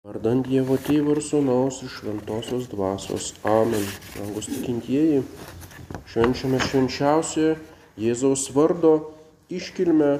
[0.00, 3.26] Vardant Dievo Tėvo ir Sūnaus ir Šventosios Dvasios.
[3.44, 3.82] Amen.
[4.16, 5.18] Rangus tikintieji,
[6.08, 7.50] švenčiame švenčiausią
[8.00, 8.94] Jėzaus vardo
[9.52, 10.14] iškilmę.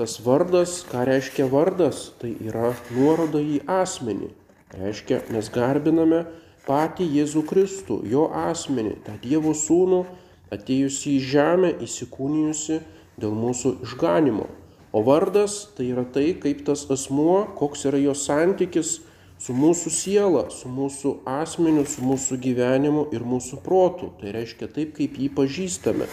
[0.00, 4.32] Tas vardas, ką reiškia vardas, tai yra nuoroda į asmenį.
[4.82, 6.24] Reiškia, mes garbiname
[6.66, 10.04] patį Jėzų Kristų, jo asmenį, tą Dievo Sūnų,
[10.50, 12.82] atėjusi į žemę, įsikūnijusi
[13.22, 14.50] dėl mūsų išganimo.
[14.92, 18.98] O vardas tai yra tai, kaip tas asmuo, koks yra jo santykis
[19.38, 24.10] su mūsų siela, su mūsų asmeniu, su mūsų gyvenimu ir mūsų protu.
[24.20, 26.08] Tai reiškia taip, kaip jį pažįstame.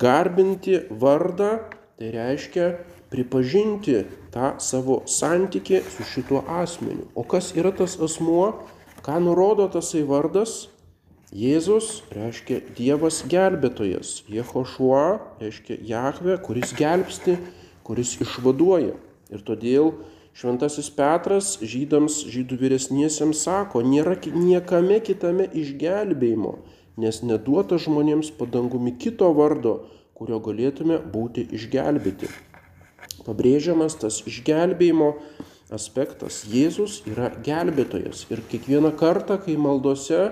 [0.00, 1.52] Garbinti vardą
[1.98, 2.70] tai reiškia
[3.10, 7.10] pripažinti tą savo santykį su šituo asmeniu.
[7.18, 8.52] O kas yra tas asmuo,
[9.04, 10.68] ką nurodo tasai vardas?
[11.30, 14.24] Jėzus reiškia Dievas gelbėtojas.
[14.30, 17.36] Jehošua reiškia Jahve, kuris gelbsti
[17.90, 18.94] kuris išvaduoja.
[19.34, 19.96] Ir todėl
[20.38, 26.52] Šventasis Petras žydams, žydų vyresniesiems sako, nėra niekame kitame išgelbėjimo,
[27.02, 29.80] nes neduota žmonėms padangumi kito vardo,
[30.14, 32.30] kurio galėtume būti išgelbėti.
[33.26, 35.10] Pabrėžiamas tas išgelbėjimo
[35.74, 36.44] aspektas.
[36.46, 38.22] Jėzus yra gelbėtojas.
[38.30, 40.30] Ir kiekvieną kartą, kai maldose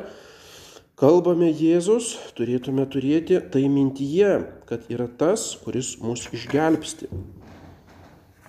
[0.98, 4.39] kalbame Jėzus, turėtume turėti tai mintyje,
[4.70, 7.11] kad yra tas, kuris mus išgelbsti.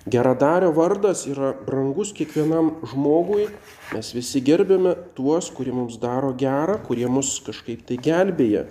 [0.08, 3.50] Geradario vardas yra brangus kiekvienam žmogui.
[3.92, 8.64] Mes visi gerbėme tuos, kurie mums daro gerą, kurie mus kažkaip tai gelbėja.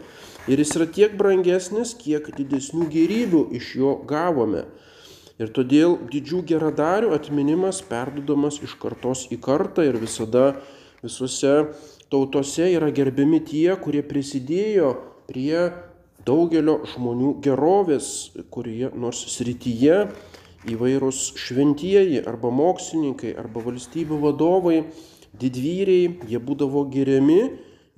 [0.50, 4.64] Ir jis yra tiek brangesnis, kiek didesnių gerybių iš jo gavome.
[5.38, 10.56] Ir todėl didžių geradarių atminimas perdudamas iš kartos į kartą ir visada
[11.04, 11.70] visose
[12.10, 14.96] tautose yra gerbiami tie, kurie prisidėjo
[15.30, 15.70] prie
[16.26, 20.08] daugelio žmonių gerovės, kurie nors srityje
[20.74, 24.84] įvairūs šventieji arba mokslininkai arba valstybių vadovai,
[25.40, 27.42] didvyriai, jie būdavo geriami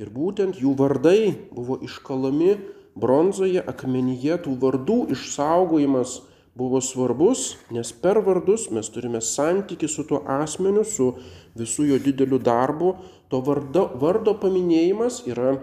[0.02, 2.56] ir būtent jų vardai buvo iškalami
[3.00, 6.20] bronzoje, akmenyje, tų vardų išsaugojimas
[6.58, 11.14] buvo svarbus, nes per vardus mes turime santyki su tuo asmeniu, su
[11.58, 12.96] visų jo dideliu darbu.
[13.32, 15.56] To vardo, vardo paminėjimas yra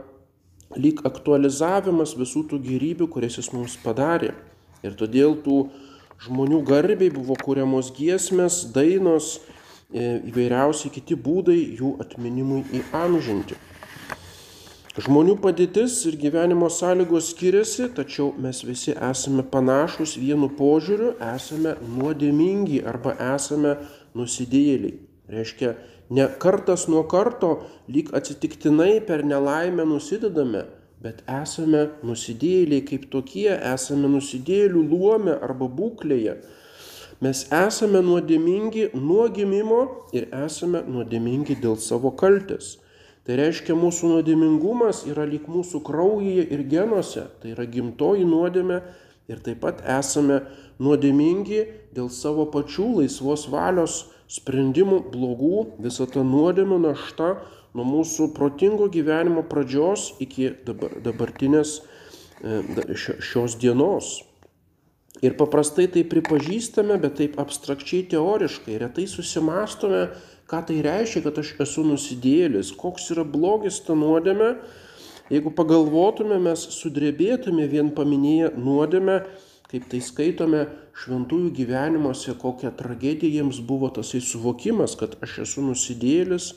[0.76, 4.32] lyg aktualizavimas visų tų gerybių, kurias jis mums padarė.
[4.84, 5.66] Ir todėl tų
[6.24, 9.38] žmonių garbiai buvo kuriamos giesmės, dainos,
[9.92, 13.56] įvairiausi kiti būdai jų atminimui įamžinti.
[14.98, 22.80] Žmonių padėtis ir gyvenimo sąlygos skiriasi, tačiau mes visi esame panašus vienu požiūriu, esame nuodėmingi
[22.82, 23.76] arba esame
[24.18, 24.96] nusidėjėliai.
[25.30, 25.70] Reiškia,
[26.10, 27.52] ne kartas nuo karto
[27.86, 30.64] lyg atsitiktinai per nelaimę nusidedame,
[31.02, 36.38] bet esame nusidėjėliai kaip tokie, esame nusidėjėlių luome arba būklėje.
[37.22, 39.80] Mes esame nuodėmingi nuo gimimo
[40.14, 42.76] ir esame nuodėmingi dėl savo kaltės.
[43.26, 48.78] Tai reiškia, mūsų nuodėmingumas yra lyg mūsų kraujyje ir genuose, tai yra gimtoji nuodėmė
[49.28, 50.38] ir taip pat esame
[50.80, 51.58] nuodėmingi
[51.94, 57.34] dėl savo pačių laisvos valios sprendimų blogų, visa ta nuodėmė našta
[57.78, 61.78] nuo mūsų protingo gyvenimo pradžios iki dabar, dabartinės
[62.94, 64.18] šios dienos.
[65.24, 70.04] Ir paprastai tai pripažįstame, bet taip abstrakčiai teoriškai, retai susimastome,
[70.46, 74.52] ką tai reiškia, kad aš esu nusidėlis, koks yra blogis ta nuodėmė.
[75.32, 79.18] Jeigu pagalvotume, mes sudrebėtume vien paminėję nuodėmę,
[79.68, 80.62] kaip tai skaitome
[81.02, 86.54] šventųjų gyvenimuose, kokia tragedija jiems buvo tasai suvokimas, kad aš esu nusidėlis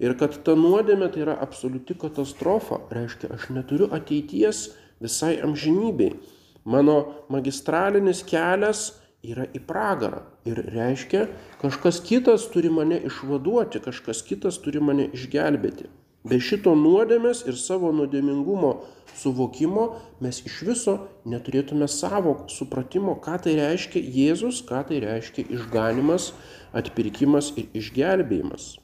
[0.00, 2.80] ir kad ta nuodėmė tai yra absoliuti katastrofa.
[2.94, 6.16] Reiškia, aš neturiu ateities visai amžinybei.
[6.64, 6.96] Mano
[7.32, 8.90] magistralinis kelias
[9.24, 10.24] yra į pragarą.
[10.48, 11.26] Ir reiškia,
[11.60, 15.90] kažkas kitas turi mane išvaduoti, kažkas kitas turi mane išgelbėti.
[16.20, 18.74] Be šito nuodėmės ir savo nuodėmingumo
[19.16, 19.86] suvokimo
[20.20, 26.34] mes iš viso neturėtume savo supratimo, ką tai reiškia Jėzus, ką tai reiškia išganimas,
[26.76, 28.74] atpirkimas ir išgelbėjimas.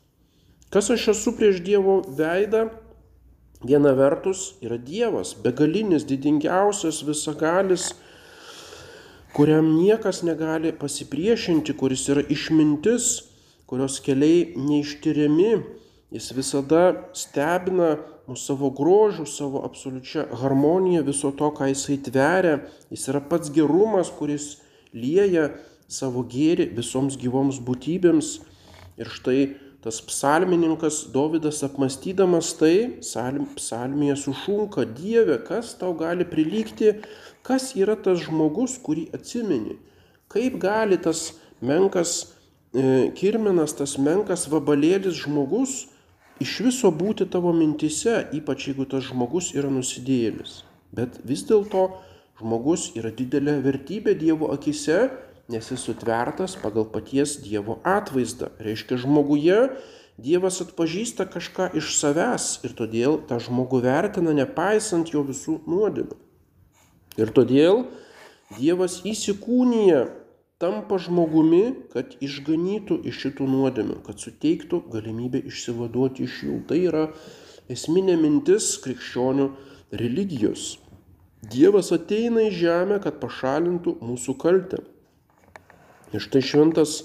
[0.71, 2.67] Kas aš esu prieš Dievo veidą?
[3.67, 7.93] Viena vertus yra Dievas, begalinis, didingiausias, visagalis,
[9.33, 13.07] kuriam niekas negali pasipriešinti, kuris yra išmintis,
[13.71, 15.55] kurios keliai neištyriami,
[16.15, 16.83] jis visada
[17.17, 17.97] stebina
[18.27, 22.59] mūsų savo grožių, savo absoliučią harmoniją, viso to, ką jisai tveria,
[22.91, 24.57] jis yra pats gerumas, kuris
[24.95, 25.53] lieja
[25.89, 28.33] savo gėrį visoms gyvoms būtybėms.
[28.97, 29.41] Ir štai
[29.87, 36.89] tas psalmininkas Dovydas apmastydamas tai, psalmėje sušunka, Dieve, kas tau gali prilygti,
[37.47, 39.77] kas yra tas žmogus, kurį atsimeni,
[40.27, 42.17] kaip gali tas menkas
[42.75, 45.85] e, kirminas, tas menkas vabalėlis žmogus
[46.43, 50.65] iš viso būti tavo mintise, ypač jeigu tas žmogus yra nusidėjėlis.
[50.99, 51.87] Bet vis dėlto
[52.43, 55.13] žmogus yra didelė vertybė Dievo akise,
[55.53, 58.51] nes jis sutvertas pagal paties Dievo atvaizdą.
[58.63, 59.61] Reiškia, žmoguje
[60.17, 66.17] Dievas atpažįsta kažką iš savęs ir todėl tą žmogų vertina nepaisant jo visų nuodėmių.
[67.21, 67.85] Ir todėl
[68.57, 70.07] Dievas įsikūnyja,
[70.63, 76.59] tampa žmogumi, kad išganytų iš šitų nuodėmių, kad suteiktų galimybę išsivaduoti iš jų.
[76.71, 77.05] Tai yra
[77.69, 79.51] esminė mintis krikščionių
[80.01, 80.77] religijos.
[81.45, 84.81] Dievas ateina į žemę, kad pašalintų mūsų kaltę.
[86.15, 87.01] Ir štai šventas,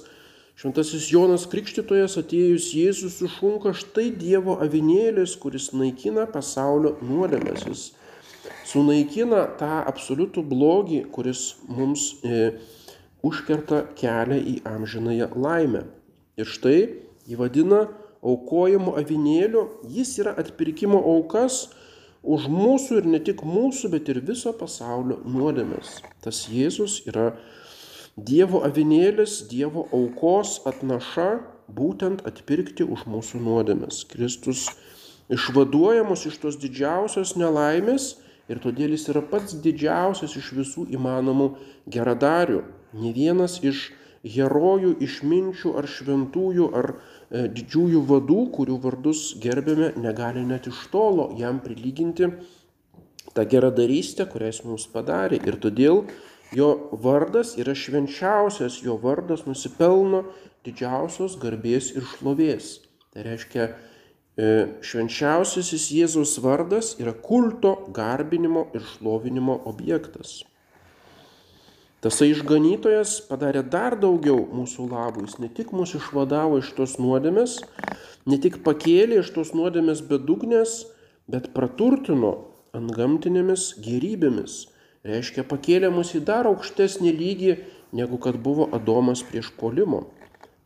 [0.60, 7.66] šventasis Jonas Krikštytojas atėjus Jėzus sušunka štai Dievo avinėlis, kuris naikina pasaulio nuodėmės.
[7.66, 7.88] Jis
[8.70, 12.54] sunaikina tą absoliutų blogį, kuris mums e,
[13.26, 15.86] užkerta kelią į amžinąją laimę.
[16.40, 16.78] Ir štai
[17.28, 17.86] jį vadina
[18.22, 21.68] aukojimu avinėliu, jis yra atpirkimo aukas
[22.22, 25.98] už mūsų ir ne tik mūsų, bet ir viso pasaulio nuodėmės.
[26.22, 27.32] Tas Jėzus yra
[28.18, 31.30] Dievo avinėlis, Dievo aukos atnaša
[31.72, 34.04] būtent atpirkti už mūsų nuodėmes.
[34.12, 34.68] Kristus
[35.32, 38.18] išvaduoja mus iš tos didžiausios nelaimės
[38.52, 41.54] ir todėl jis yra pats didžiausias iš visų įmanomų
[41.88, 42.66] geradarių.
[43.00, 43.92] Ne vienas iš
[44.28, 51.32] herojų, išminčių ar šventųjų ar e, didžiųjų vadų, kurių vardus gerbėme, negali net iš tolo
[51.40, 52.28] jam prilyginti
[53.32, 55.40] tą geradarystę, kurią jis mums padarė.
[55.48, 56.04] Ir todėl
[56.52, 60.26] Jo vardas yra švenčiausias, jo vardas nusipelno
[60.66, 62.82] didžiausios garbės ir šlovės.
[63.12, 63.68] Tai reiškia,
[64.36, 64.50] e,
[64.84, 70.42] švenčiausiasis Jėzaus vardas yra kulto, garbinimo ir šlovinimo objektas.
[72.02, 75.28] Tasai išganytojas padarė dar daugiau mūsų labų.
[75.28, 77.62] Jis ne tik mūsų išvadavo iš tos nuodėmės,
[78.26, 80.88] ne tik pakėlė iš tos nuodėmės bedugnės,
[81.32, 82.34] bet praturtino
[82.76, 84.71] ant gamtinėmis gerybėmis
[85.08, 87.56] reiškia pakėlė mus į dar aukštesnį lygį,
[87.98, 90.06] negu kad buvo Adomas prieš polimo.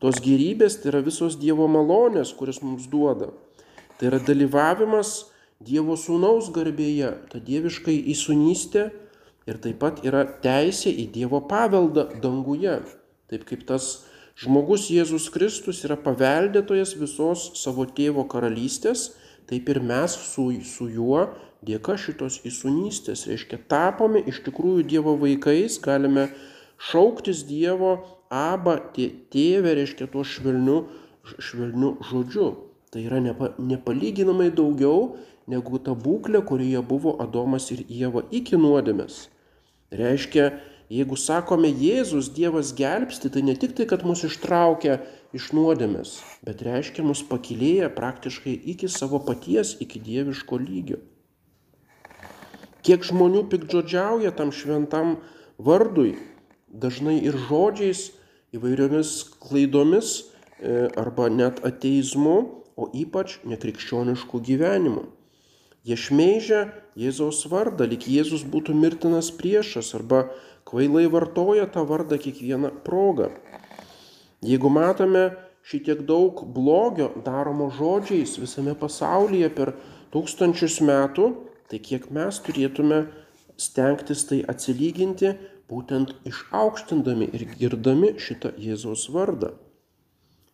[0.04, 3.32] Tos gerybės tai yra visos Dievo malonės, kuris mums duoda.
[3.98, 5.32] Tai yra dalyvavimas
[5.64, 8.90] Dievo sūnaus garbėje, ta dieviškai įsunystė
[9.48, 12.82] ir taip pat yra teisė į Dievo paveldą danguje.
[13.32, 14.04] Taip kaip tas
[14.38, 19.14] žmogus Jėzus Kristus yra paveldėtojas visos savo tėvo karalystės,
[19.48, 21.24] taip ir mes su, su juo
[21.66, 26.30] dėka šitos įsunystės, reiškia, tapome iš tikrųjų Dievo vaikais, galime
[26.92, 27.98] šauktis Dievo
[28.30, 30.86] abą tėvę, reiškia, tuo švelniu,
[31.38, 32.50] švelniu žodžiu.
[32.94, 35.16] Tai yra nepa, nepalyginamai daugiau
[35.52, 39.26] negu ta būklė, kurioje buvo Adomas ir Jėva iki nuodėmės.
[39.96, 40.46] Reiškia,
[40.90, 45.00] jeigu sakome Jėzus Dievas gelbsti, tai ne tik tai, kad mus ištraukia
[45.36, 51.02] iš nuodėmės, bet reiškia mus pakilėja praktiškai iki savo paties, iki dieviško lygio.
[52.86, 55.16] Kiek žmonių pikdžodžiauja tam šventam
[55.58, 56.14] vardui,
[56.70, 58.12] dažnai ir žodžiais,
[58.54, 62.36] įvairiomis klaidomis e, arba net ateizmu,
[62.76, 65.06] o ypač nekrikščioniškų gyvenimų.
[65.86, 66.60] Jie šmeižia
[67.00, 70.28] Jėzaus vardą, lik Jėzus būtų mirtinas priešas arba
[70.68, 73.32] kvailai vartoja tą vardą kiekvieną progą.
[74.46, 75.32] Jeigu matome
[75.66, 79.74] šitiek daug blogio daromo žodžiais visame pasaulyje per
[80.14, 81.32] tūkstančius metų,
[81.72, 83.06] tai kiek mes turėtume
[83.58, 85.36] stengtis tai atsilyginti,
[85.70, 89.56] būtent išaukštindami ir girdami šitą Jėzaus vardą.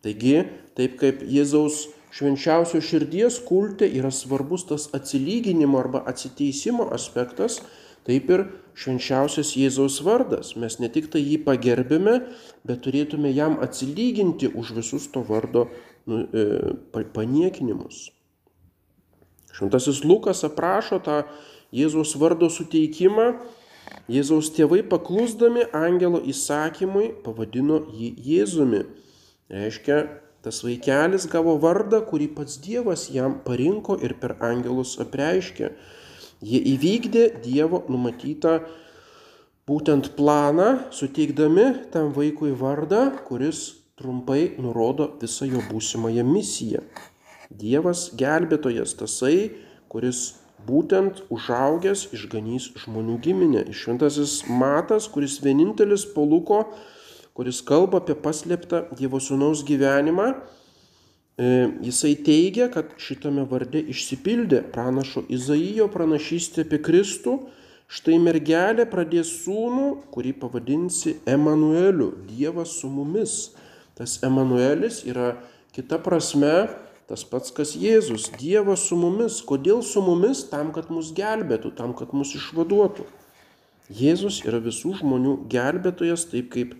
[0.02, 0.38] Taigi,
[0.78, 7.60] taip kaip Jėzaus švenčiausio širdies kulte yra svarbus tas atsilyginimo arba atsiteisimo aspektas,
[8.08, 8.46] taip ir
[8.78, 10.54] švenčiausias Jėzaus vardas.
[10.56, 12.18] Mes ne tik tai jį pagerbėme,
[12.66, 15.68] bet turėtume jam atsilyginti už visus to vardo
[16.08, 18.08] nu, e, paniekinimus.
[19.52, 21.22] Šventasis Lukas aprašo tą
[21.72, 23.32] Jėzaus vardo suteikimą.
[24.12, 28.82] Jėzaus tėvai paklusdami angelo įsakymui pavadino jį Jėzumi.
[29.52, 29.98] Reiškia,
[30.42, 35.72] tas vaikelis gavo vardą, kurį pats Dievas jam parinko ir per angelus apreiškė.
[36.42, 38.56] Jie įvykdė Dievo numatytą
[39.68, 43.62] būtent planą, suteikdami tam vaikui vardą, kuris
[44.00, 46.82] trumpai nurodo visą jo būsimąją misiją.
[47.58, 49.52] Dievas gelbėtojas tasai,
[49.92, 53.64] kuris būtent užaugęs išganys žmonių giminę.
[53.72, 56.64] Iššventasis Matas, kuris vienintelis poluko,
[57.36, 61.48] kuris kalba apie paslėptą Dievo sūnaus gyvenimą, e,
[61.88, 67.40] jisai teigia, kad šitame varde išsipildė pranašo Izaijo pranašystė apie Kristų.
[67.92, 73.50] Štai mergelė pradės sūnų, kurį pavadinsi Emanueliu, Dievas su mumis.
[73.98, 75.34] Tas Emanuelis yra
[75.76, 76.70] kita prasme
[77.10, 78.30] tas pats, kas Jėzus.
[78.40, 79.40] Dievas su mumis.
[79.46, 80.44] Kodėl su mumis?
[80.50, 83.06] Tam, kad mus gelbėtų, tam, kad mus išvaduotų.
[83.92, 86.76] Jėzus yra visų žmonių gelbėtojas, taip kaip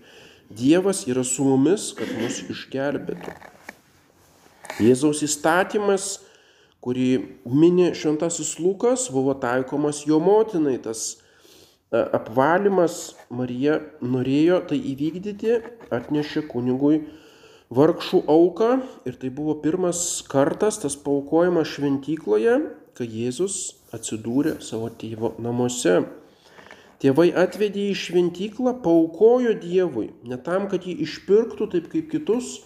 [0.53, 3.33] Dievas yra su mumis, kad mus išgelbėtų.
[4.81, 6.21] Jėzaus įstatymas,
[6.83, 10.79] kurį mini šventasis Lukas, buvo taikomas jo motinai.
[10.81, 15.59] Tas e, apvalimas Marija norėjo tai įvykdyti,
[15.93, 17.03] atnešė kunigui
[17.73, 18.69] vargšų auką
[19.07, 22.57] ir tai buvo pirmas kartas tas paukojimas šventykloje,
[22.97, 26.03] kai Jėzus atsidūrė savo tėvo namuose.
[27.03, 32.61] Tėvai atvedė į šventyklą, paukojo Dievui, ne tam, kad jį išpirktų taip kaip kitus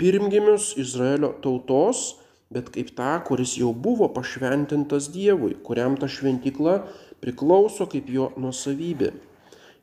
[0.00, 2.16] pirmgimius Izraelio tautos,
[2.52, 6.82] bet kaip tą, kuris jau buvo pašventintas Dievui, kuriam ta šventykla
[7.22, 9.12] priklauso kaip jo nuosavybė.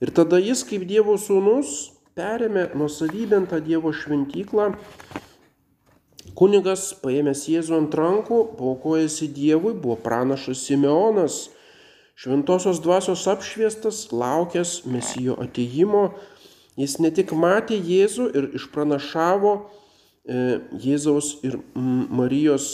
[0.04, 4.74] Ir tada jis kaip Dievo sūnus perėmė nuosavybę tą Dievo šventyklą.
[6.40, 11.50] Kunigas paėmęs Jėzų ant rankų, paukojasi Dievui, buvo pranašas Simeonas,
[12.20, 16.14] šventosios dvasios apšviestas, laukęs mesijo ateimo.
[16.80, 22.70] Jis ne tik matė Jėzų ir išpranašavo e, Jėzaus ir Marijos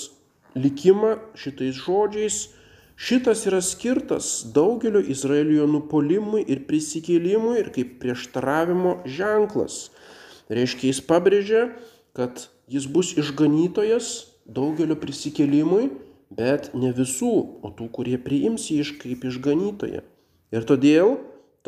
[0.55, 2.54] likimą šitais žodžiais,
[2.95, 9.89] Šitas yra skirtas daugelio Izraelio nupolimui ir prisikėlimui ir kaip prieštaravimo ženklas.
[10.47, 11.65] Reiškia, jis pabrėžia,
[12.15, 14.11] kad jis bus išganytojas
[14.47, 15.89] daugelio prisikėlimui,
[16.31, 17.33] bet ne visų,
[17.65, 20.05] o tų, kurie priims jį iš kaip išganytoją.
[20.55, 21.17] Ir todėl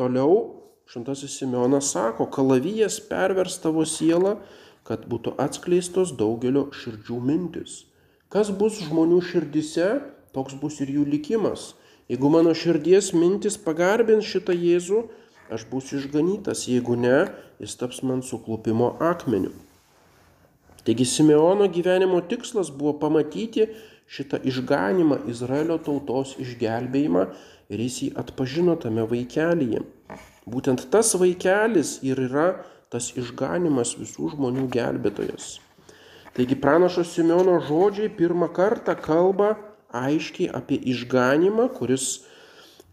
[0.00, 0.58] toliau
[0.88, 4.38] Šventasis Simeonas sako, kalavijas pervers tavo sielą,
[4.88, 7.82] kad būtų atskleistos daugelio širdžių mintis.
[8.32, 9.98] Kas bus žmonių širdise,
[10.38, 11.72] toks bus ir jų likimas.
[12.08, 15.02] Jeigu mano širdies mintis pagarbins šitą Jėzų,
[15.52, 17.26] aš būsiu išganytas, jeigu ne,
[17.60, 19.50] jis taps man suklupimo akmeniu.
[20.86, 23.66] Taigi Simeono gyvenimo tikslas buvo pamatyti
[24.08, 27.26] šitą išganimą, Izraelio tautos išgelbėjimą
[27.68, 29.82] ir jis jį atpažino tame vaikelyje.
[30.48, 32.48] Būtent tas vaikelis ir yra
[32.88, 35.58] tas išganimas visų žmonių gelbėtojas.
[36.32, 39.56] Taigi pranašo Simeono žodžiai pirmą kartą kalba
[39.94, 42.24] aiškiai apie išganimą, kuris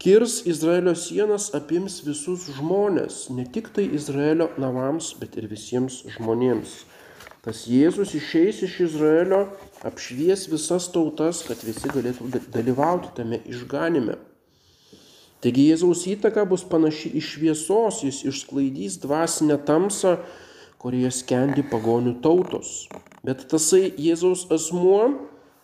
[0.00, 6.84] kirs Izraelio sienas, apims visus žmonės, ne tik tai Izraelio namams, bet ir visiems žmonėms.
[7.46, 9.44] Tas Jėzus išeis iš Izraelio,
[9.86, 14.16] apšvies visas tautas, kad visi galėtų dalyvauti tame išganime.
[15.44, 20.16] Taigi Jėzaus įtaka bus panaši iš šviesos, jis išsklaidys dvasinę tamsą,
[20.82, 22.88] kurioje skendi pagonių tautos.
[23.22, 25.04] Bet tasai Jėzaus asmuo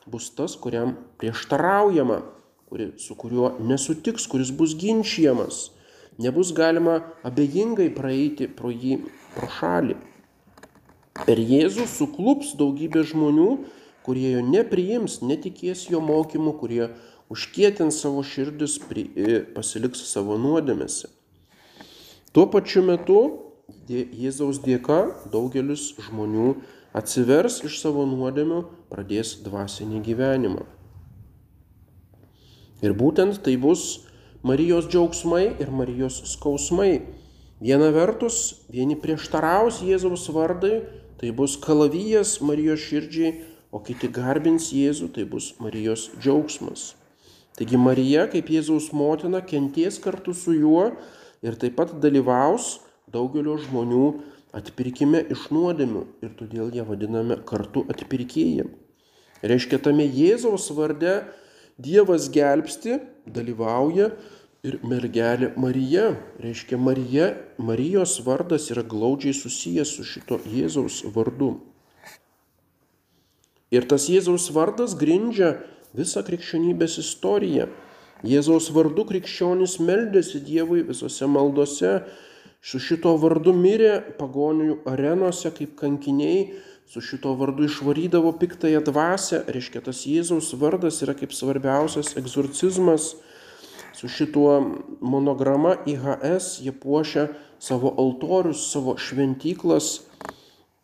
[0.07, 2.23] bus tas, kuriam prieštaraujama,
[2.71, 5.71] kuri, su kuriuo nesutiks, kuris bus ginčiamas.
[6.19, 8.99] Nebus galima abejingai praeiti pro jį,
[9.37, 9.97] pro šalį.
[11.23, 13.49] Per Jėzų suklups daugybė žmonių,
[14.05, 16.89] kurie jo nepriims, netikės jo mokymu, kurie
[17.33, 21.09] užkietins savo širdis, e, pasiliks savo nuodėmėse.
[22.33, 23.19] Tuo pačiu metu
[23.89, 25.01] Jėzaus dėka
[25.33, 26.55] daugelis žmonių
[26.97, 30.65] atsivers iš savo nuodėmių, pradės dvasinį gyvenimą.
[32.83, 34.03] Ir būtent tai bus
[34.43, 37.05] Marijos džiaugsmai ir Marijos skausmai.
[37.63, 40.81] Viena vertus, vieni prieštaraus Jėzaus vardai,
[41.21, 43.37] tai bus kalavijas Marijos širdžiai,
[43.73, 46.93] o kiti garbins Jėzų, tai bus Marijos džiaugsmas.
[47.57, 50.89] Taigi Marija, kaip Jėzaus motina, kenties kartu su juo
[51.45, 52.81] ir taip pat dalyvaus
[53.13, 54.07] daugelio žmonių
[54.57, 58.69] atpirkime iš nuodėmių ir todėl ją vadiname kartu atpirkėjai.
[59.43, 61.23] Reiškia, tame Jėzaus varde
[61.83, 64.13] Dievas gelbsti, dalyvauja
[64.63, 66.13] ir mergelė Marija.
[66.43, 71.57] Reiškia, Marija, Marijos vardas yra glaudžiai susijęs su šito Jėzaus vardu.
[73.73, 75.57] Ir tas Jėzaus vardas grindžia
[75.97, 77.71] visą krikščionybės istoriją.
[78.23, 82.03] Jėzaus vardu krikščionys meldėsi Dievui visose maldose,
[82.63, 86.53] su šito vardu mirė pagonių arenose kaip kankiniai,
[86.87, 93.15] su šito vardu išvarydavo piktąją dvasę, reiškia tas Jėzaus vardas yra kaip svarbiausias egzorcizmas.
[93.97, 94.53] Su šituo
[95.01, 97.27] monograma IHS jie puošia
[97.63, 100.01] savo altorius, savo šventyklas.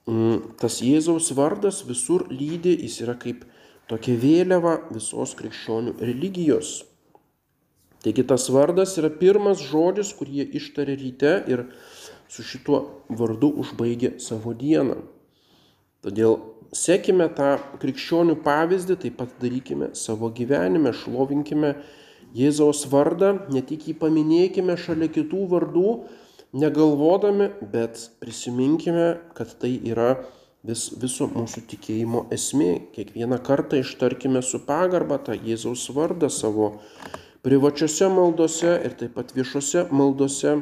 [0.08, 3.44] Mm, tas Jėzaus vardas visur lydi, jis yra kaip
[3.88, 6.87] tokia vėliava visos krikščionių religijos.
[8.04, 11.64] Taigi tas vardas yra pirmas žodis, kurį jie ištarė ryte ir
[12.30, 12.82] su šituo
[13.18, 15.00] vardu užbaigė savo dieną.
[16.04, 16.36] Todėl
[16.76, 21.74] sekime tą krikščionių pavyzdį, taip pat darykime savo gyvenime, šlovinkime
[22.36, 25.92] Jėzaus vardą, ne tik jį paminėkime šalia kitų vardų,
[26.52, 30.10] negalvodami, bet prisiminkime, kad tai yra
[30.62, 32.74] vis, viso mūsų tikėjimo esmė.
[32.94, 36.74] Kiekvieną kartą ištarkime su pagarba tą Jėzaus vardą savo
[37.46, 40.58] privačiose maldose ir taip pat viešose maldose.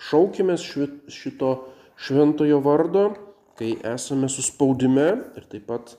[0.00, 1.50] Šaukime šito
[2.00, 3.10] šventojo vardo,
[3.60, 5.96] kai esame suspaudime ir taip pat,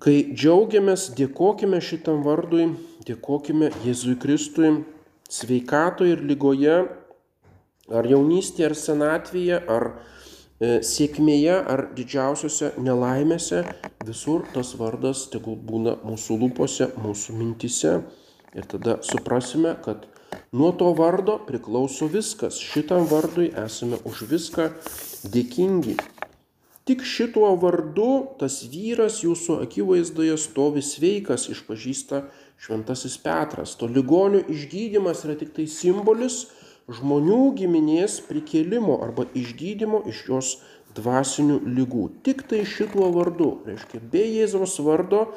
[0.00, 2.70] kai džiaugiamės, dėkojime šitam vardui,
[3.08, 4.72] dėkojime Jėzui Kristui
[5.30, 6.78] sveikatoje ir lygoje,
[7.90, 9.92] ar jaunystėje, ar senatvėje, ar
[10.60, 13.62] E, sėkmėje ar didžiausiose nelaimėse,
[14.04, 17.92] visur tas vardas tegul būna mūsų lūpose, mūsų mintise.
[18.54, 20.06] Ir tada suprasime, kad
[20.52, 22.58] nuo to vardo priklauso viskas.
[22.58, 24.70] Šitam vardui esame už viską
[25.30, 25.94] dėkingi.
[26.90, 32.24] Tik šituo vardu tas vyras jūsų akivaizdoje stovi sveikas, išpažįsta
[32.60, 33.76] Šventasis Petras.
[33.78, 36.48] To ligonio išgydymas yra tik tai simbolis,
[36.90, 40.50] žmonių giminės prikėlimo arba išgydymo iš jos
[40.96, 42.08] dvasinių lygų.
[42.26, 45.28] Tik tai šituo vardu, reiškia, be Jėzaus vardo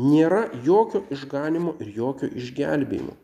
[0.00, 3.16] nėra jokio išganimo ir jokio išgelbėjimo.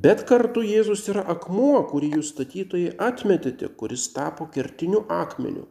[0.00, 5.66] Bet kartu Jėzus yra akmuo, kurį jūs statytojai atmetėte, kuris tapo kertiniu akmeniu.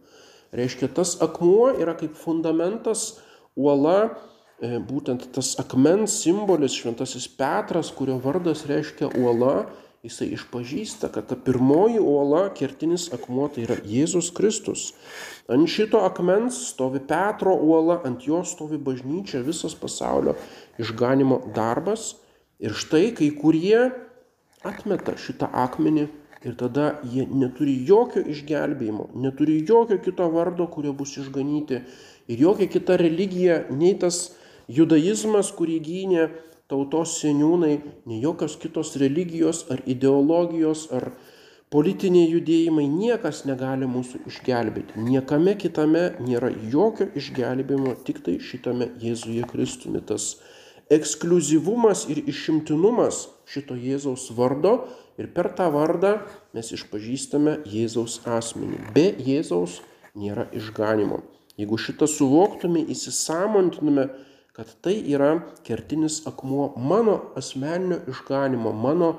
[0.53, 3.21] Reiškia, tas akmuo yra kaip fundamentas,
[3.57, 4.11] uola,
[4.59, 9.69] e, būtent tas akmens simbolis, šventasis Petras, kurio vardas reiškia uola,
[10.03, 14.93] jisai išpažįsta, kad ta pirmoji uola, kertinis akmuo tai yra Jėzus Kristus.
[15.51, 20.37] Ant šito akmens stovi Petro uola, ant jo stovi bažnyčia, visas pasaulio
[20.79, 22.13] išganimo darbas.
[22.59, 23.89] Ir štai kai kurie
[24.67, 26.07] atmeta šitą akmenį
[26.47, 31.83] ir tada jie neturi jokio išgelbėjimo, neturi jokio kito vardo, kurio bus išganyti.
[32.31, 34.29] Ir jokia kita religija, nei tas
[34.71, 36.29] judaizmas, kurį gynė
[36.69, 37.73] tautos seniūnai,
[38.09, 41.09] nei jokios kitos religijos ar ideologijos ar
[41.73, 45.01] politiniai judėjimai, niekas negali mūsų išgelbėti.
[45.05, 50.01] Niekame kitame nėra jokio išgelbėjimo, tik tai šitame Jėzuje Kristumi.
[50.01, 50.37] Tas
[50.93, 54.73] ekskluzivumas ir išimtinumas šito Jėzaus vardo
[55.21, 56.15] ir per tą vardą
[56.57, 58.81] mes išpažįstame Jėzaus asmenį.
[58.93, 59.81] Be Jėzaus
[60.17, 61.21] nėra išganimo.
[61.59, 64.07] Jeigu šitą suvoktume, įsisamontume,
[64.59, 69.13] kad tai yra kertinis akmuo mano asmeninio išganimo, mano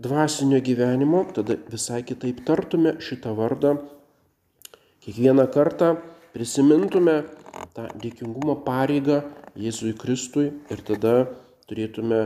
[0.00, 3.74] dvasinio gyvenimo, tada visai kitaip tartume šitą vardą.
[5.04, 5.90] Kiekvieną kartą
[6.32, 7.18] prisimintume
[7.76, 9.20] tą dėkingumo pareigą
[9.60, 11.12] Jėzui Kristui ir tada
[11.68, 12.22] turėtume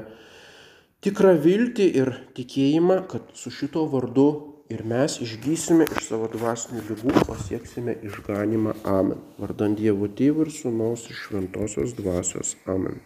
[1.02, 4.28] tikrą viltį ir tikėjimą, kad su šito vardu
[4.72, 8.76] ir mes išgysime iš savo dvasinių lygų, pasieksime išganimą.
[8.88, 9.20] Amen.
[9.42, 12.56] Vardant Dievo Tėvų ir Sūnaus iš Šventosios dvasios.
[12.66, 13.00] Amen.